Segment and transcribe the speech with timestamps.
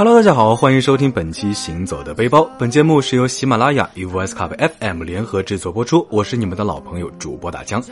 [0.00, 2.40] Hello，大家好，欢迎收听本期《行走的背包》。
[2.58, 6.06] 本节目是由喜马拉雅与 Voice Cup FM 联合制作播出。
[6.08, 7.84] 我是你们的老朋友主播大江，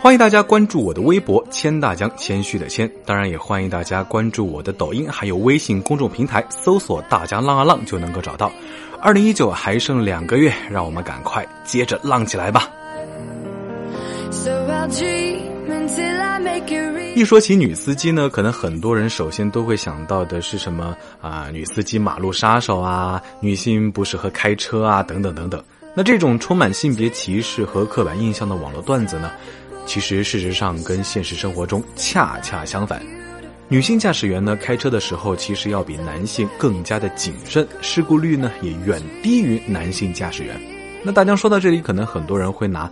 [0.00, 2.88] 欢迎大家关注我的微博“谦大江”，谦虚的谦。
[3.04, 8.52] 当然，也欢迎大家关注我的抖音，还有微信公众平台，搜索“大江浪啊浪”就能够找到。
[9.00, 12.70] 二零一九还剩两个月，让我们赶快接着浪起来吧。
[17.14, 21.48] 一说起女司机呢，可能很多人首先都会想到的是什么啊？
[21.52, 25.60] 女司机马路杀手啊，女性不适合开车啊，等等等等。
[25.94, 29.32] 那这种充满性别歧视和刻板印象的网络段子呢，
[29.84, 33.02] 其实事实上跟现实生活中恰恰相反。
[33.66, 40.77] 女性驾驶员呢，开车的时候其实要比男性更加的谨慎，事故率呢也远低于男性驾驶员。
[41.02, 42.90] 那大家说到这里，可能很多人会拿。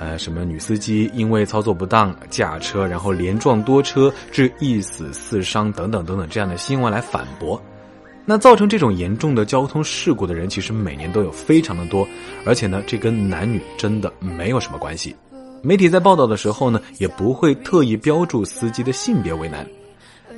[0.00, 7.60] 呃，什么女司机因为操作不当驾车，然后连撞多车致一死四伤等等等等这样的新闻来反驳，
[8.24, 12.06] 那造成这种严重的交通事故的人，其实每年都有非常的多，
[12.46, 15.16] 而且呢，这跟男女真的没有什么关系。
[15.62, 19.66] 媒体在报道的时候呢，也不会特意标注司机的性别为男。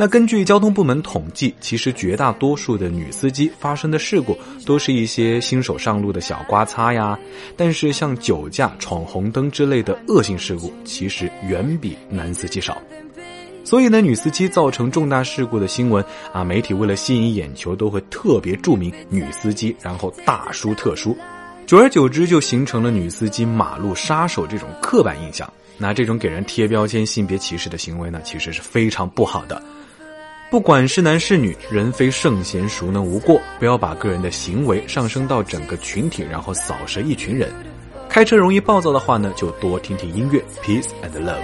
[0.00, 4.34] 那根据交通部门统计，其实绝大多数的女司机发生的事故
[4.64, 7.18] 都是一些新手上路的小刮擦呀。
[7.54, 12.80] 但是像酒驾、闯红灯之类的恶性事故，其实远比男司机少。
[13.62, 21.14] 所以呢，女司机造成重大事故的新闻啊，媒体为了吸引眼球，都会特别注明女司机，然后大书特书。
[21.66, 25.52] 久而久之，就形成了女司机马路杀手这种刻板印象。
[25.82, 29.60] 那这种给人贴标签、性别歧视的行为呢，其实是非常不好的。
[30.50, 33.40] 不管是男是女，人非圣贤，孰能无过？
[33.58, 37.50] 不要把个人的行为上升到整个群体，然后扫射一群人。
[38.10, 41.40] 开车容易暴躁的话呢，就多听听音乐，peace and love。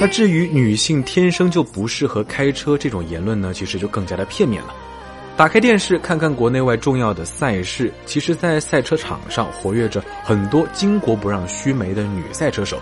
[0.00, 4.74] 那至于女性天生就不适合开车这种言论呢，其实就更加的片面了。
[5.40, 12.78] 打开电视看看国内外重要的赛事，其实，在赛车场上活跃着很多巾帼不让须眉的女赛车手。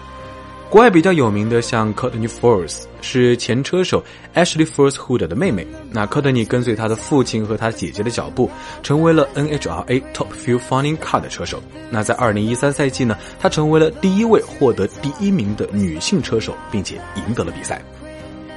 [0.68, 4.02] 国外比较有名的像 Courtney Force 是前车手
[4.34, 5.64] Ashley Force Hood 的妹妹。
[5.92, 8.50] 那 Courtney 跟随她的父亲和她姐姐的脚步，
[8.82, 11.62] 成为了 NHRA Top Fuel Funding Car 的车手。
[11.90, 17.80] 那在2013赛季呢，她成为了第一位获得第一名的女性车手，并且赢得了比赛。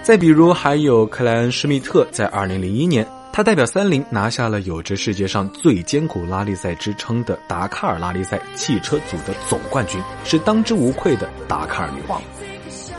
[0.01, 3.07] 再比如还有克莱恩施密特，在2001年。
[3.33, 12.21] 她代表三菱拿下了有着世界上最艰苦拉力赛之称的达喀尔拉力赛汽车组的总冠军，是当之无愧的达喀尔女王。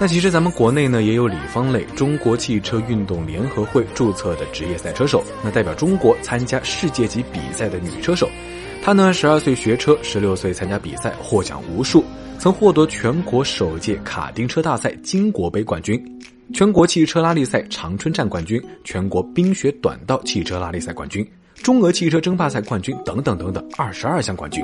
[0.00, 8.28] 那其实咱们国内呢也有李方磊，中国汽车运动联合会注册的职业赛车手，那代表中国参加世界级比赛的女车手。
[8.82, 12.02] 她呢十二岁学车，十六岁参加比赛，获奖无数，
[12.38, 16.02] 曾获得全国首届卡丁车大赛金国杯冠军。
[16.52, 24.62] 全国汽车拉力赛长春站冠军，全国冰雪短道汽车拉力赛冠军，中俄汽车争霸赛冠军等等等等，二十二项冠军。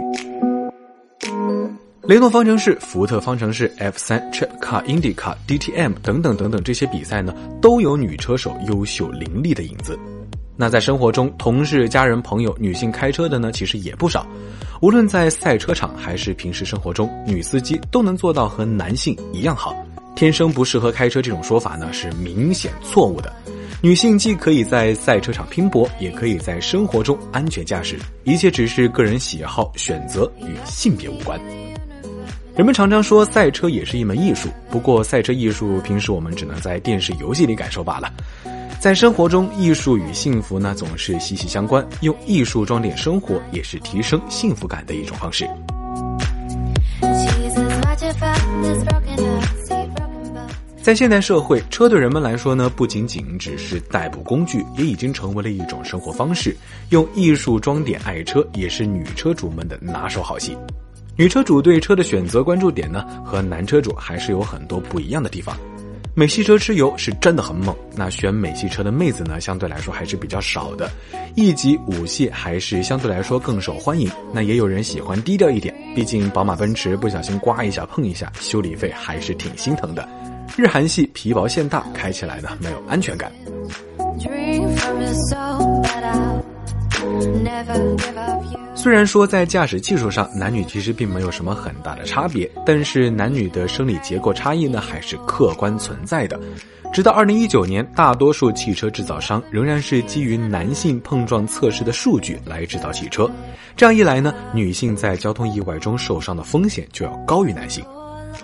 [2.02, 9.98] 雷诺方程式、福特方程式、F 三、Trip Car、IndyCar、DTM 等等等等这些比赛呢，都有女车手优秀凌厉的影子。
[10.56, 14.26] 那在生活中，同事、家人、朋友，女性开车的呢，其实也不少。
[14.82, 19.74] 无论在赛车场还是平时生活中，女司机都能做到和男性一样好。
[20.18, 23.32] 天生不适合开车这种说法呢，是明显错误的。
[23.80, 31.40] 女性既可以在赛车场拼搏，也可以在生活中安全驾驶，一切只是个人喜好选择，与性别无关。
[32.56, 38.12] 人们常常说赛车也是一门艺术，不过赛车艺术平时我们只能在电视游戏里感受罢了。
[38.80, 45.48] 在生活中，艺术与幸福呢总是息息相关，用艺术装点生活，也是提升幸福感的一种方式。
[50.88, 56.56] 在现代社会，车对人们来说呢，不仅仅只是代步工具，也已经成为了一种生活方式。
[56.88, 60.56] 用艺术装点爱车，也是女车主们的拿手好戏。
[61.14, 65.54] 女车主对车的选择关注点呢，和男车主还是有很多不一样的地方。
[66.14, 70.90] 美系车吃油是真的很猛，那选美系车的妹子呢，相对来说还是比较少的。
[71.36, 74.10] 一级、五系还是相对来说更受欢迎。
[74.32, 80.08] 那也有人喜欢低调一点，毕竟宝马、奔驰不小心刮一下、碰一下，修理费还是挺心疼的。
[80.56, 83.30] 日韩系皮薄馅大，开起来呢没有安全感。
[88.74, 96.38] 虽然说在驾驶技术上，男女其实并没有什么很大的差别，但是男女的生理结构差异呢还是客观存在的。
[96.92, 103.30] 直到二零一九年，大多数汽车制造商仍然是基于男性碰撞测试的数据来制造汽车，
[103.76, 107.84] 这样一来呢，女性在交通意外中受伤的风险就要高于男性。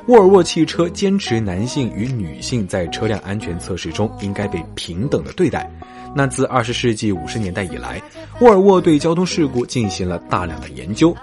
[0.06, 5.70] 沃尔沃汽车坚持男性与女性在车辆安全测试中应该被平等的对待。
[6.14, 8.00] 那自二十世纪五十年代以来，
[8.40, 11.16] 沃尔沃对交通事故进行了大量的研究，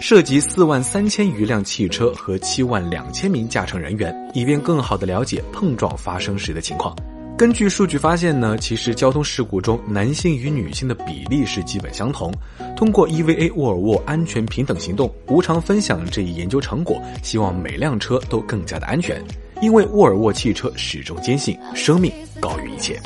[0.00, 6.94] 涉及四万三千余辆汽车和七万两千名驾乘人员，以便更好的了解碰撞发生时的情况。
[7.36, 12.32] 根据数据发现呢，其实交通事故中男性与女性的比例是基本相同。
[12.76, 19.20] 通过 EVA 沃尔沃安全平等行动，无偿分享这一研究成果，希望每辆车都更加的安全。
[19.60, 23.00] 因为沃尔沃汽车始终坚信生命高于一切。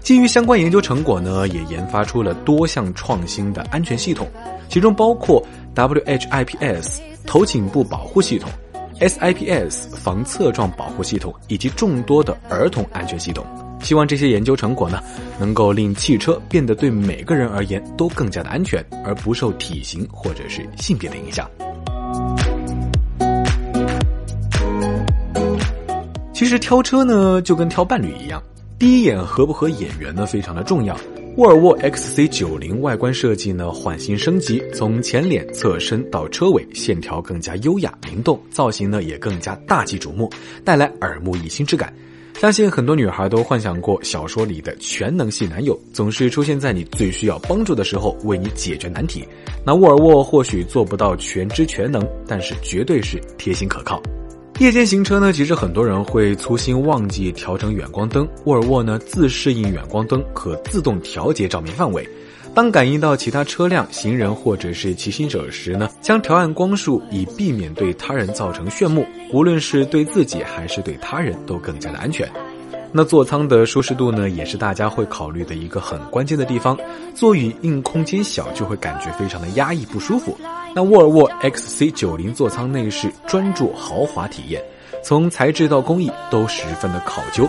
[0.00, 4.28] 基于相关研究成果呢，也研发出了多项创新的安全系统，
[4.68, 8.48] 其中包括 WHIPS 头颈部保护系统、
[9.00, 13.44] SIPS 防侧撞保护系统以及众多的儿童安全系统。
[13.82, 15.00] 希望这些研究成果呢，
[15.38, 21.48] 能够令汽车变得对每个人而言都更加的安全，而不受体型或者是性别的影响。
[26.32, 28.42] 其实挑车呢，就跟挑伴侣一样。
[28.78, 30.96] 第一眼合不合眼缘呢，非常的重要。
[31.36, 40.30] 沃尔沃 XC90 外观设计呢换新升级，从前脸、侧身到车尾，线条更加优雅灵动，造型呢也更加大气瞩目，
[40.64, 41.92] 带来耳目一新之感。
[42.38, 49.22] 相信很多女孩都幻想过小说里的全能系男友，总是出现在你最需要帮助的时候，为你解决难题。
[49.62, 54.02] 那沃尔沃或许做不到全知全能，但是绝对是贴心可靠。
[54.58, 58.26] 夜间行车呢，其实很多人会粗心忘记调整远光灯。
[58.44, 62.08] 沃尔沃呢，自适应远光灯可自动调节照明范围。
[62.54, 69.06] 当感应到其他车辆、行人或者是骑行者时呢，将调暗光束，以避免对他人造成炫目。
[69.30, 72.26] 无论是对自己还是对他人都更加的安全。
[72.96, 76.74] 那座舱的舒适度呢，也是大家会考虑的一个很关键的地方。
[77.14, 80.34] 座椅硬空间小，就会感觉非常的压抑不舒服。
[80.74, 84.64] 那沃尔沃 XC 九零座舱内饰专注豪华体验，
[85.04, 87.46] 从材质到工艺都十分的考究，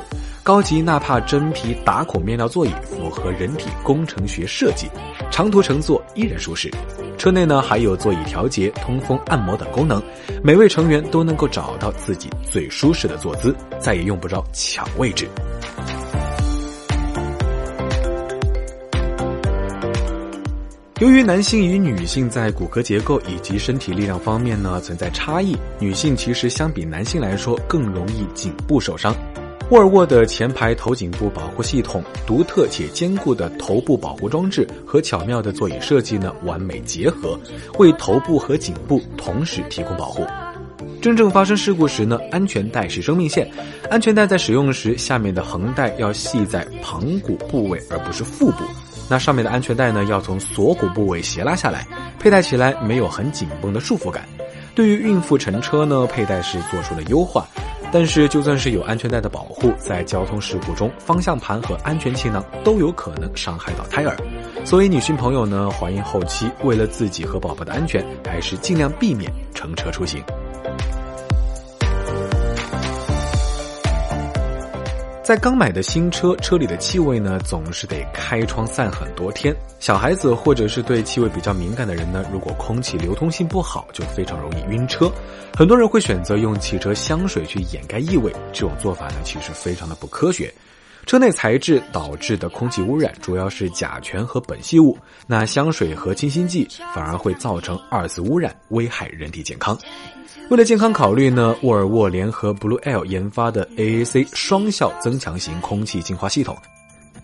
[0.47, 4.87] 高级纳帕真皮打孔面料座椅符合人体工程学设计，
[5.29, 6.71] 长途乘坐依然舒适。
[7.17, 10.01] 车内呢还有座椅调节、通风、按摩等功能，
[10.41, 15.27] 每位成员都能够找到自己最舒适的坐姿，再也用不着抢位置。
[21.01, 29.13] 由于男性与女性在骨骼结构以及身体力量方面呢存在差异，女性其实相比男性来说更容易颈部受伤。
[29.69, 37.37] 沃尔沃的前排头颈部保护系统、独特且坚固的头部保护装置和巧妙的座椅设计呢完美结合，
[37.77, 40.25] 为头部和颈部同时提供保护。
[41.01, 43.45] 真正发生事故时呢，安全带是生命线。
[43.89, 48.63] 安全带在使用时，下面的横带要系在旁骨部位，而不是腹部。
[49.09, 51.85] 那上面的安全带呢，要从锁骨部位斜拉下来，
[52.19, 54.23] 佩戴起来没有很紧绷的束缚感。
[54.73, 57.45] 对于孕妇乘车呢，佩戴是做出了优化。
[57.91, 64.15] 但是就算是有安全带的保护，在交通事故中，方向盘和安全气囊都有可能伤害到胎儿。
[64.65, 70.21] 所以女性朋友呢，怀孕后期为了自己和宝宝的安全，还是尽量避免乘车出行。
[75.27, 79.53] 在刚买的新车，车里的气味呢，总是得开窗散很多天。
[79.77, 85.11] 小孩子或者是对气味比较敏感的人呢，如果空气流通性不好，就非常容易晕车。
[85.53, 90.49] 很多人会选择用汽车香水去掩盖异味，这种做法呢，其实非常的不科学。
[91.07, 99.75] 车内材质导致的空气污染主要是甲醛和苯系物，那香水和清新剂反而会造成二次污染，危害人体健康。
[100.49, 106.57] 为了健康考虑呢，沃尔沃联合 Blue Air 研发的 AAC 双效增强型空气净化系统，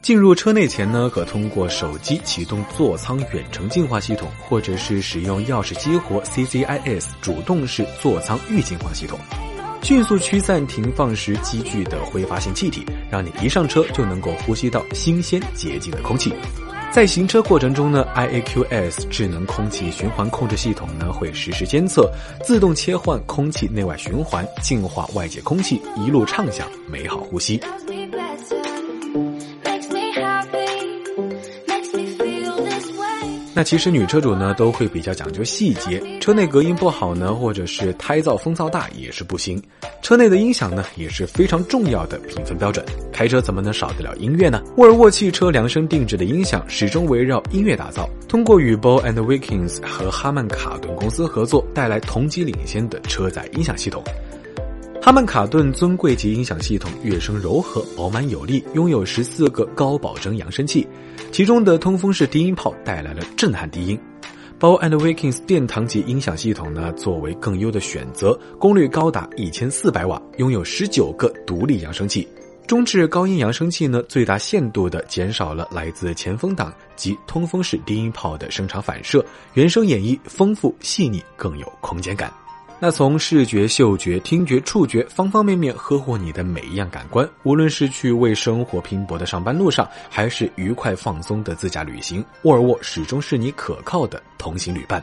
[0.01, 9.19] 进入车内前呢，可通过手机启动座舱远程净化系统，或者是使用钥匙激活 CCIS 主动式座舱预净化系统，
[9.83, 16.33] 迅速驱散停放时积聚的挥发性气体，让你一上车就能够呼吸到新鲜洁净的空气。
[16.89, 22.09] 在行车过程中呢，IAQS 智能空气循环控制系统呢会实时监测，
[22.45, 27.59] 自动切换空气内外循环，净化外界空气，一路畅享美好呼吸。
[33.55, 39.61] 那其实女车主呢都会比较讲究细节，车内隔音不好呢，或者是胎噪风噪大也是不行。
[40.01, 42.83] 车内的音响呢也是非常重要的评分标准。
[43.11, 44.59] 开车怎么能少得了音乐呢？
[44.77, 54.03] 沃尔沃汽车量身定制的音响始终围绕音乐打造，通过与 Bose and Wilkins 和哈曼卡顿公司合作，带来同级领先的车载音响系统。
[55.05, 60.87] 哈曼卡顿尊贵级音响系统，乐声柔和、饱满有力，拥有十四个高保真扬声器，
[61.29, 63.99] 其中的通风式低音炮带来了震撼低音。
[64.57, 72.25] Bose and Wilkins 殿堂级音响系统呢，作为更优的选择，功率高达一千四百瓦，拥有十九个独立扬声器。
[72.65, 79.23] 中置高音扬声器呢，最大限度地减少了来自前风挡及通风式低音炮的声场反射，
[79.55, 82.31] 原声演绎丰富细腻，更有空间感。
[82.85, 95.01] 那从视觉、嗅觉、听觉、触觉方方面面呵护你的每一样感官，无论是去为生活拼搏的上班路上，还是愉快放松的自驾旅行，沃尔沃始终是你可靠的同行旅伴。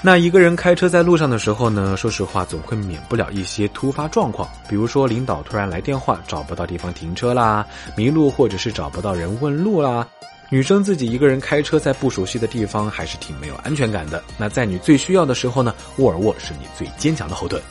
[0.00, 10.08] 那一个人开车在路上的时候呢，说实话总会免不了一些突发状况，比如说领导突然来电话，找不到地方停车啦，迷路或者是找不到人问路啦。
[10.50, 14.22] 女生自己一个人开车在不熟悉的地方还是挺没有安全感的。
[14.38, 17.62] 那在你最需要的时候呢，沃尔沃是你最坚强的后盾。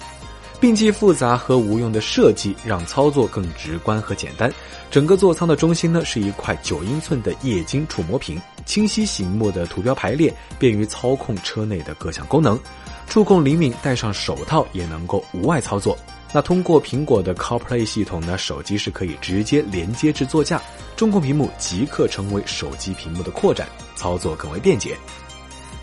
[0.59, 4.51] 并记复杂和无用的设计，让操作更直观和简单。
[4.89, 12.59] 整个座舱的中心呢，是一块九英寸的液晶触摸屏，清晰醒目的图标排列，便于操控车内的各项功能。
[13.07, 15.95] 触控灵敏，戴上手套也能够无碍操作。
[16.33, 20.61] 那通过苹果的 CarPlay 系统呢，手机是可以直接连接至座驾，
[20.95, 24.97] 中控屏幕即刻成为手机屏幕的扩展，操作更为便捷。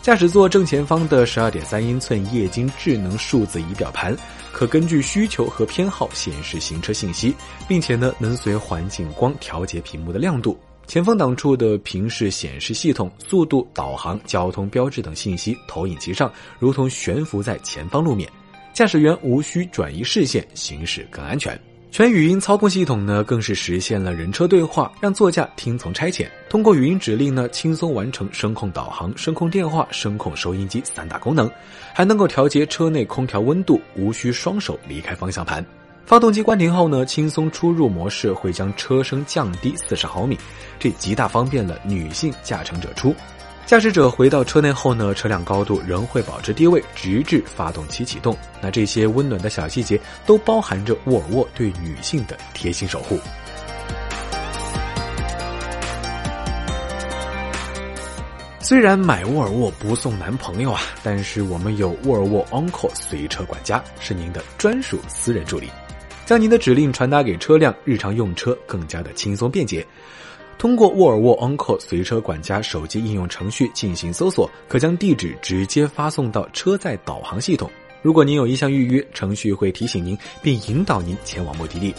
[0.03, 4.15] 驾驶座正前方的十二点三英寸液晶智能数字仪表盘，
[4.53, 7.35] 可根据需求和偏好显示行车信息，
[7.67, 10.61] 并且呢能随环境光调节屏幕的亮度。
[10.87, 18.31] 前风挡处的平视显示系统，速度、导航、交通标志等信息投影其上，如同悬浮在前方路面，
[18.75, 21.57] 驾驶员无需转移视线，行驶更安全。
[21.93, 31.49] 全语音操控系统呢，更是实现了人车对话，让座驾听从差遣，通过语音指令呢，轻松完成声控导航、声控电话、声控收音机三大功能，
[31.93, 35.64] 还能够调节车内空调温度，无需双手离开方向盘。
[36.04, 40.37] 发动机关停后呢，轻松出入模式会将车身降低四十毫米，
[40.81, 43.14] 这极大方便了女性驾乘者出。
[43.66, 48.37] 驾驶者回到车内后呢，车辆高度仍会保持低位，直至发动机启动。
[48.61, 53.18] 那这些温暖的小细节都包含着沃尔沃对女性的贴心守护。
[58.61, 65.71] 虽然买沃尔沃不送男朋友啊，但是我们有沃尔沃 Uncle 随车管家，是您的专属私人助理，
[66.26, 69.87] 将您的指令传达给车辆，日常用车更加的轻松便捷。
[70.59, 77.71] 通过沃尔沃 Uncle 随车管家手机应用程序进行搜索，可将地址直接发送到车载导航系统。
[78.03, 81.95] 如果您有意向预约，程序会提醒您并引导您前往目的地。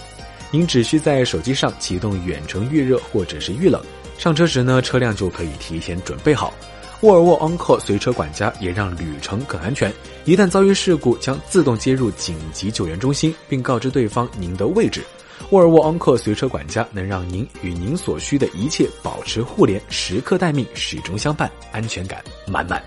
[0.51, 3.81] 您只需在手机上启动远程预热或者是预冷，
[4.17, 6.53] 上车时呢，车辆就可以提前准备好。
[7.01, 9.91] 沃尔沃 Uncle 随车管家也让旅程更安全，
[10.23, 15.01] 一旦遭遇事故，将自动接入紧急救援中心，并告知对方您的位置。
[15.51, 22.81] 沃尔沃昂克随车管家能让您与您所需的一切保持互联，时刻待命，始终相伴，安全感满满。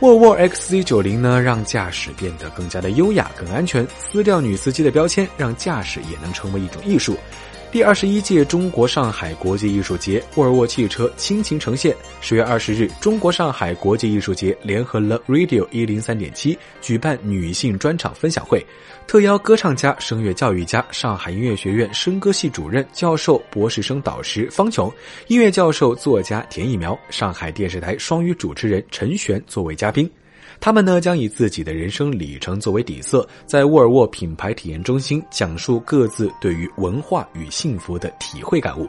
[0.00, 7.16] 沃尔沃 XC90 呢，让驾驶变得更加的优雅、更安全，撕掉女司机的标签，让驾驶也能成为一种艺术。
[7.74, 11.92] 第二十一届中国上海国际艺术节，沃尔沃汽车倾情呈现。
[12.20, 18.64] 十月二十日，中国上海国际艺术节联合了 Radio 一零三点七举办女性专场分享会，
[19.08, 24.88] 特邀歌唱家、声乐教育家、上海音乐学院声歌系主任、教授、博士生导师方琼，
[25.26, 30.08] 音乐教授、作家田艺苗，上海电视台双语主持人陈璇作为嘉宾。
[30.64, 38.88] 他们呢将以自己的人生里程作为底色，在沃尔沃品牌体验中心讲述各自对于文化与幸福的体会感悟。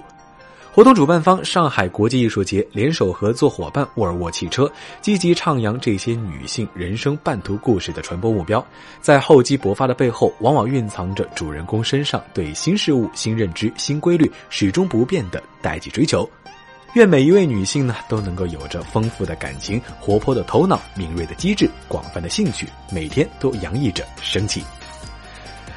[0.72, 8.66] 活动主办方上海国际艺术节联手合作伙伴沃尔沃汽车，积极徜徉这些女性人生半途故事的传播目标。
[9.02, 16.26] 在厚积薄发的背后，往往蕴藏着主人公身上对新事物、新认知、新规律始终不变的代际追求。
[16.96, 24.64] 愿每一位女性呢都能够有着丰富的感情、活泼的头脑、敏锐的机智、广泛的兴趣，每天都洋溢着生气。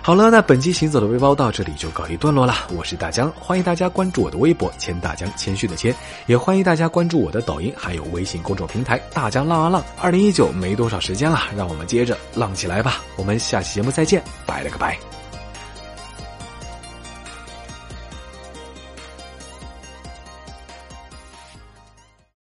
[0.01, 2.55] 好了，那本期行走的背包到这里就告一段落了。
[2.75, 5.95] 我是大江，欢迎大家关注我的微博“千大江”，谦虚的谦，
[6.27, 9.85] 也欢迎大家关注我的抖音，还有微信公众平台“大江浪啊浪”。
[10.01, 13.03] 二零一九没多少时间了，让我们接着浪起来吧！
[13.17, 15.18] 我们下期节目再见，拜了个拜。